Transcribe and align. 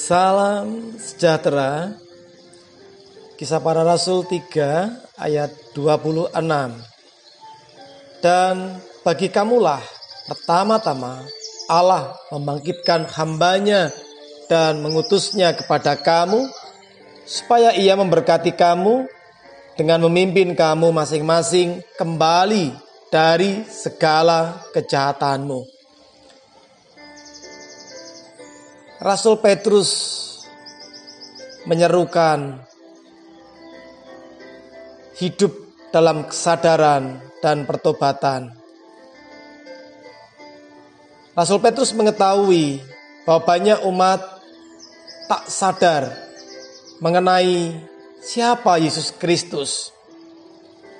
Salam 0.00 0.96
sejahtera. 0.96 1.92
Kisah 3.36 3.60
para 3.60 3.84
Rasul 3.84 4.24
3 4.24 5.20
ayat 5.20 5.52
26. 5.76 6.40
Dan 8.24 8.80
bagi 9.04 9.28
kamulah 9.28 9.84
pertama-tama 10.24 11.20
Allah 11.68 12.16
membangkitkan 12.32 13.12
hambanya 13.12 13.92
dan 14.48 14.80
mengutusnya 14.80 15.52
kepada 15.52 16.00
kamu 16.00 16.48
supaya 17.28 17.76
ia 17.76 17.92
memberkati 17.92 18.56
kamu 18.56 19.04
dengan 19.76 20.00
memimpin 20.08 20.56
kamu 20.56 20.96
masing-masing 20.96 21.84
kembali 22.00 22.72
dari 23.12 23.68
segala 23.68 24.64
kejahatanmu. 24.72 25.79
Rasul 29.00 29.40
Petrus 29.40 29.90
menyerukan 31.64 32.60
hidup 35.16 35.56
dalam 35.88 36.28
kesadaran 36.28 37.16
dan 37.40 37.64
pertobatan. 37.64 38.52
Rasul 41.32 41.64
Petrus 41.64 41.96
mengetahui 41.96 42.84
bahwa 43.24 43.40
banyak 43.48 43.80
umat 43.88 44.20
tak 45.32 45.48
sadar 45.48 46.12
mengenai 47.00 47.80
siapa 48.20 48.76
Yesus 48.76 49.16
Kristus. 49.16 49.96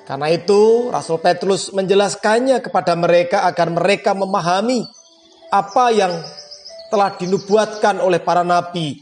Karena 0.08 0.32
itu 0.32 0.88
Rasul 0.88 1.20
Petrus 1.20 1.68
menjelaskannya 1.76 2.64
kepada 2.64 2.96
mereka 2.96 3.44
agar 3.44 3.68
mereka 3.68 4.16
memahami 4.16 4.88
apa 5.52 5.92
yang 5.92 6.39
telah 6.90 7.14
dinubuatkan 7.16 8.02
oleh 8.02 8.18
para 8.20 8.42
nabi. 8.42 8.98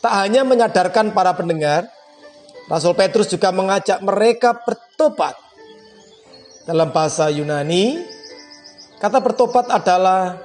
Tak 0.00 0.14
hanya 0.24 0.42
menyadarkan 0.48 1.12
para 1.12 1.36
pendengar, 1.36 1.84
Rasul 2.66 2.96
Petrus 2.96 3.28
juga 3.28 3.52
mengajak 3.52 4.00
mereka 4.00 4.56
bertobat. 4.56 5.36
Dalam 6.64 6.88
bahasa 6.88 7.28
Yunani, 7.28 8.00
kata 8.96 9.20
bertobat 9.20 9.68
adalah 9.68 10.40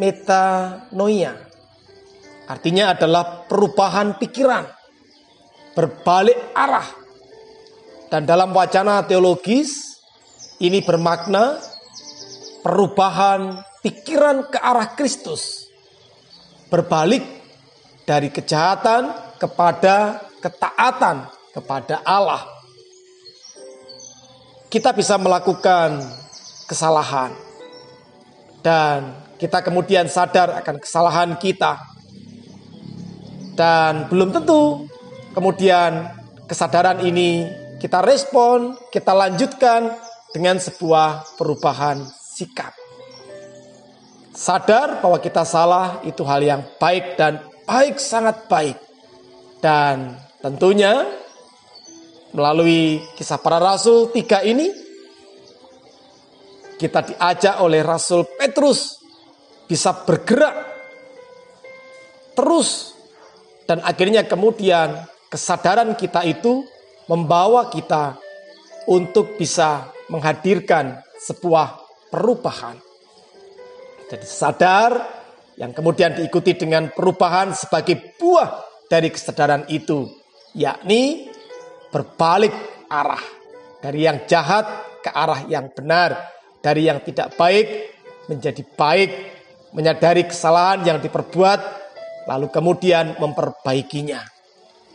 metanoia. 0.00 1.36
Artinya 2.48 2.96
adalah 2.96 3.44
perubahan 3.44 4.16
pikiran, 4.16 4.64
berbalik 5.76 6.56
arah. 6.56 6.88
Dan 8.08 8.24
dalam 8.24 8.56
wacana 8.56 9.04
teologis, 9.04 10.00
ini 10.64 10.80
bermakna 10.80 11.60
perubahan 12.64 13.67
pikiran 13.82 14.48
ke 14.50 14.58
arah 14.58 14.94
Kristus. 14.94 15.68
Berbalik 16.68 17.24
dari 18.04 18.28
kejahatan 18.28 19.36
kepada 19.40 20.20
ketaatan 20.40 21.28
kepada 21.52 22.00
Allah. 22.04 22.44
Kita 24.68 24.92
bisa 24.92 25.16
melakukan 25.16 25.96
kesalahan 26.68 27.32
dan 28.60 29.16
kita 29.40 29.64
kemudian 29.64 30.10
sadar 30.12 30.60
akan 30.60 30.76
kesalahan 30.76 31.30
kita. 31.40 31.80
Dan 33.56 34.06
belum 34.12 34.30
tentu 34.30 34.86
kemudian 35.32 36.14
kesadaran 36.46 37.00
ini 37.02 37.48
kita 37.80 38.04
respon, 38.04 38.76
kita 38.92 39.14
lanjutkan 39.14 39.94
dengan 40.30 40.60
sebuah 40.60 41.38
perubahan 41.38 42.04
sikap. 42.06 42.87
Sadar 44.38 45.02
bahwa 45.02 45.18
kita 45.18 45.42
salah 45.42 45.98
itu 46.06 46.22
hal 46.22 46.38
yang 46.46 46.62
baik 46.78 47.18
dan 47.18 47.42
baik 47.66 47.98
sangat 47.98 48.46
baik. 48.46 48.78
Dan 49.58 50.14
tentunya 50.38 51.02
Melalui 52.28 53.00
kisah 53.16 53.40
para 53.40 53.56
rasul 53.56 54.12
tiga 54.12 54.44
ini, 54.44 54.68
kita 56.76 57.00
diajak 57.08 57.64
oleh 57.64 57.80
Rasul 57.80 58.28
Petrus 58.36 59.00
bisa 59.64 59.96
bergerak 60.04 60.54
terus 62.38 62.94
dan 63.66 63.82
akhirnya 63.82 64.24
kemudian 64.24 65.02
kesadaran 65.26 65.98
kita 65.98 66.22
itu 66.22 66.62
membawa 67.10 67.66
kita 67.66 68.16
untuk 68.86 69.34
bisa 69.34 69.90
menghadirkan 70.06 71.02
sebuah 71.18 71.82
perubahan. 72.14 72.87
Jadi 74.08 74.26
sadar 74.26 74.92
yang 75.60 75.76
kemudian 75.76 76.16
diikuti 76.16 76.56
dengan 76.56 76.88
perubahan 76.88 77.52
sebagai 77.52 78.16
buah 78.16 78.64
dari 78.88 79.12
kesadaran 79.12 79.68
itu, 79.68 80.08
yakni 80.56 81.28
berbalik 81.92 82.52
arah 82.88 83.20
dari 83.84 84.08
yang 84.08 84.24
jahat 84.24 84.64
ke 85.04 85.10
arah 85.12 85.44
yang 85.46 85.70
benar, 85.70 86.16
dari 86.64 86.88
yang 86.88 87.04
tidak 87.04 87.36
baik 87.36 87.98
menjadi 88.28 88.62
baik, 88.76 89.10
menyadari 89.72 90.28
kesalahan 90.28 90.84
yang 90.84 90.98
diperbuat, 91.00 91.60
lalu 92.28 92.46
kemudian 92.52 93.16
memperbaikinya. 93.16 94.20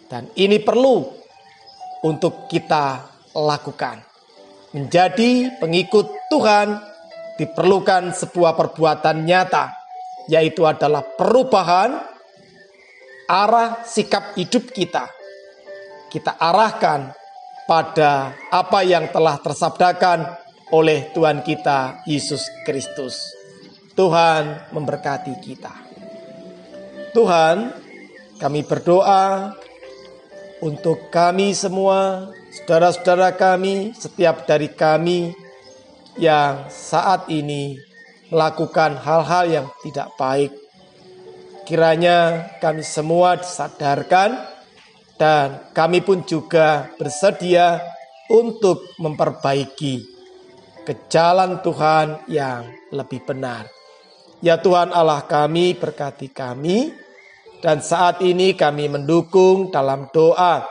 Dan 0.08 0.30
ini 0.38 0.62
perlu 0.62 1.02
untuk 2.06 2.46
kita 2.46 3.10
lakukan. 3.34 4.06
Menjadi 4.74 5.58
pengikut 5.58 6.30
Tuhan 6.30 6.93
diperlukan 7.40 8.14
sebuah 8.14 8.54
perbuatan 8.54 9.26
nyata, 9.26 9.74
yaitu 10.30 10.64
adalah 10.64 11.02
perubahan 11.04 11.98
arah 13.28 13.82
sikap 13.88 14.36
hidup 14.36 14.70
kita 14.70 15.10
kita 16.14 16.38
arahkan 16.38 17.10
pada 17.66 18.38
apa 18.54 18.86
yang 18.86 19.10
telah 19.10 19.42
tersabdakan 19.42 20.30
oleh 20.70 21.10
Tuhan 21.10 21.42
kita 21.42 22.06
Yesus 22.06 22.46
Kristus. 22.62 23.18
Tuhan 23.98 24.70
memberkati 24.70 25.34
kita. 25.42 25.74
Tuhan, 27.18 27.74
kami 28.38 28.62
berdoa 28.62 29.58
untuk 30.62 31.10
kami 31.10 31.58
semua, 31.58 32.30
saudara-saudara 32.62 33.34
kami, 33.34 33.98
setiap 33.98 34.46
dari 34.46 34.70
kami 34.70 35.34
yang 36.18 36.70
saat 36.70 37.30
ini 37.30 37.78
melakukan 38.30 38.98
hal-hal 38.98 39.46
yang 39.50 39.68
tidak 39.86 40.10
baik. 40.18 40.52
Kiranya 41.64 42.50
kami 42.60 42.84
semua 42.84 43.40
disadarkan 43.40 44.36
dan 45.16 45.72
kami 45.72 46.04
pun 46.04 46.26
juga 46.26 46.92
bersedia 47.00 47.80
untuk 48.28 48.84
memperbaiki 49.00 49.96
ke 50.84 51.08
jalan 51.08 51.64
Tuhan 51.64 52.28
yang 52.28 52.68
lebih 52.92 53.24
benar. 53.24 53.70
Ya 54.44 54.60
Tuhan 54.60 54.92
Allah 54.92 55.24
kami, 55.24 55.80
berkati 55.80 56.28
kami. 56.36 56.92
Dan 57.64 57.80
saat 57.80 58.20
ini 58.20 58.60
kami 58.60 58.92
mendukung 58.92 59.72
dalam 59.72 60.12
doa 60.12 60.68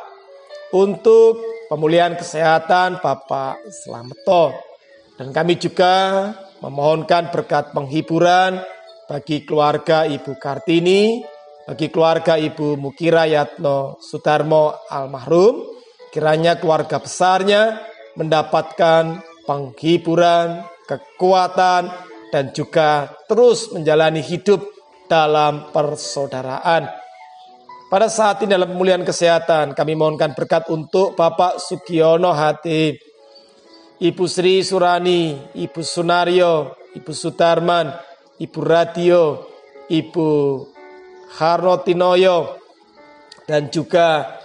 untuk 0.76 1.40
pemulihan 1.72 2.12
kesehatan 2.12 3.00
Bapak 3.00 3.64
Slameto. 3.72 4.71
Dan 5.20 5.30
kami 5.30 5.60
juga 5.60 6.28
memohonkan 6.64 7.28
berkat 7.28 7.76
penghiburan 7.76 8.62
bagi 9.10 9.44
keluarga 9.44 10.08
Ibu 10.08 10.40
Kartini, 10.40 11.20
bagi 11.68 11.92
keluarga 11.92 12.40
Ibu 12.40 12.80
Mukira 12.80 13.28
Yatno 13.28 14.00
Sudarmo 14.00 14.72
almarhum, 14.88 15.62
kiranya 16.14 16.56
keluarga 16.56 16.96
besarnya 16.96 17.82
mendapatkan 18.16 19.20
penghiburan, 19.44 20.64
kekuatan, 20.88 21.92
dan 22.32 22.50
juga 22.56 23.12
terus 23.28 23.68
menjalani 23.70 24.24
hidup 24.24 24.64
dalam 25.12 25.68
persaudaraan. 25.68 26.88
Pada 27.92 28.08
saat 28.08 28.40
ini 28.40 28.56
dalam 28.56 28.72
pemulihan 28.72 29.04
kesehatan, 29.04 29.76
kami 29.76 29.92
mohonkan 29.92 30.32
berkat 30.32 30.72
untuk 30.72 31.12
Bapak 31.12 31.60
Sugiono 31.60 32.32
Hati, 32.32 32.96
Ibu 34.02 34.26
Sri 34.26 34.66
Surani, 34.66 35.38
Ibu 35.54 35.78
Sunario, 35.78 36.74
Ibu 36.98 37.12
Sudarman, 37.14 37.86
Ibu 38.34 38.58
Radio, 38.58 39.46
Ibu 39.86 40.26
Harno 41.38 41.78
Tinoyo 41.86 42.58
dan 43.46 43.70
juga 43.70 44.42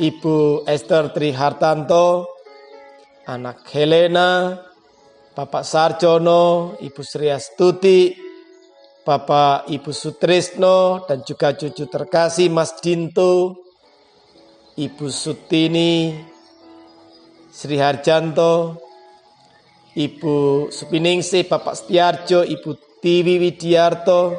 Ibu 0.00 0.64
Esther 0.64 1.12
Trihartanto, 1.12 2.24
anak 3.28 3.68
Helena, 3.68 4.64
Bapak 5.36 5.68
Sarjono, 5.68 6.80
Ibu 6.80 7.02
Sri 7.04 7.28
Astuti, 7.28 8.16
Bapak 9.04 9.68
Ibu 9.68 9.92
Sutrisno, 9.92 11.04
dan 11.04 11.20
juga 11.20 11.52
cucu 11.52 11.84
terkasih 11.84 12.48
Mas 12.48 12.72
Dinto, 12.80 13.60
Ibu 14.80 15.04
Sutini, 15.12 16.16
Sri 17.52 17.76
Harjanto, 17.76 18.85
Ibu 19.96 20.68
Supiningsih, 20.68 21.48
Bapak 21.48 21.72
Setiarjo, 21.72 22.44
Ibu 22.44 23.00
Tiwi 23.00 23.40
Widiarto, 23.40 24.36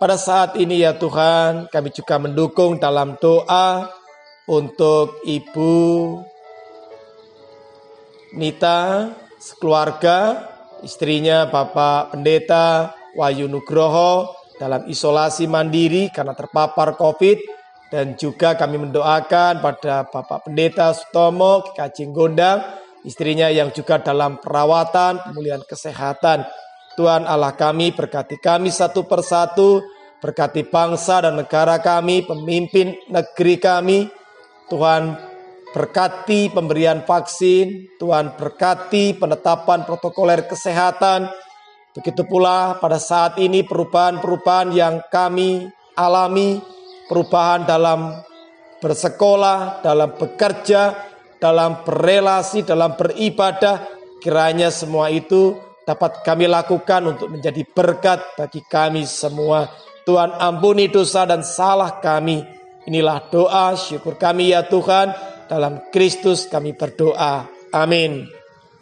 pada 0.00 0.16
saat 0.16 0.56
ini 0.56 0.80
ya 0.80 0.96
Tuhan, 0.96 1.68
kami 1.68 1.92
juga 1.92 2.16
mendukung 2.16 2.80
dalam 2.80 3.20
doa 3.20 3.92
untuk 4.48 5.20
Ibu 5.28 5.76
Nita, 8.32 9.12
sekeluarga, 9.36 10.48
istrinya 10.80 11.44
Bapak 11.52 12.16
Pendeta 12.16 12.96
Wahyu 13.12 13.44
Nugroho 13.44 14.32
dalam 14.56 14.88
isolasi 14.88 15.44
mandiri 15.44 16.08
karena 16.08 16.32
terpapar 16.32 16.96
COVID. 16.96 17.60
Dan 17.92 18.16
juga 18.16 18.56
kami 18.56 18.80
mendoakan 18.80 19.60
pada 19.60 20.08
Bapak 20.08 20.48
Pendeta 20.48 20.96
Sutomo 20.96 21.60
Kajing 21.76 22.16
Gondang, 22.16 22.64
istrinya 23.04 23.48
yang 23.48 23.72
juga 23.72 24.00
dalam 24.00 24.40
perawatan 24.40 25.20
pemulihan 25.30 25.62
kesehatan. 25.64 26.44
Tuhan 26.98 27.24
Allah 27.24 27.54
kami 27.56 27.96
berkati 27.96 28.36
kami 28.36 28.68
satu 28.68 29.08
persatu, 29.08 29.80
berkati 30.20 30.68
bangsa 30.68 31.24
dan 31.24 31.40
negara 31.40 31.80
kami, 31.80 32.26
pemimpin 32.26 32.92
negeri 33.08 33.56
kami. 33.56 33.98
Tuhan 34.68 35.16
berkati 35.70 36.50
pemberian 36.50 37.02
vaksin, 37.06 37.96
Tuhan 37.96 38.36
berkati 38.36 39.16
penetapan 39.16 39.86
protokoler 39.86 40.46
kesehatan. 40.46 41.30
Begitu 41.90 42.22
pula 42.22 42.78
pada 42.78 43.02
saat 43.02 43.38
ini 43.42 43.66
perubahan-perubahan 43.66 44.70
yang 44.70 45.02
kami 45.10 45.66
alami, 45.98 46.62
perubahan 47.10 47.66
dalam 47.66 48.14
bersekolah, 48.78 49.82
dalam 49.82 50.14
bekerja, 50.14 51.09
dalam 51.40 51.82
berelasi, 51.82 52.62
dalam 52.62 52.94
beribadah, 52.94 53.88
kiranya 54.20 54.68
semua 54.68 55.08
itu 55.08 55.56
dapat 55.88 56.20
kami 56.22 56.46
lakukan 56.46 57.16
untuk 57.16 57.32
menjadi 57.32 57.64
berkat 57.66 58.36
bagi 58.36 58.60
kami 58.62 59.08
semua. 59.08 59.66
Tuhan 60.04 60.36
ampuni 60.36 60.92
dosa 60.92 61.24
dan 61.24 61.40
salah 61.42 61.98
kami. 61.98 62.44
Inilah 62.86 63.26
doa 63.32 63.74
syukur 63.74 64.20
kami 64.20 64.52
ya 64.52 64.68
Tuhan. 64.68 65.12
Dalam 65.50 65.90
Kristus 65.90 66.46
kami 66.46 66.76
berdoa. 66.78 67.48
Amin. 67.74 68.39